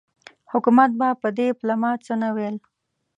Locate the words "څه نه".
2.05-2.29